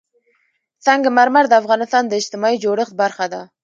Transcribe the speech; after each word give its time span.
سنگ 0.85 1.03
مرمر 1.17 1.45
د 1.49 1.53
افغانستان 1.61 2.03
د 2.07 2.13
اجتماعي 2.21 2.57
جوړښت 2.63 2.93
برخه 3.01 3.25
ده. 3.33 3.41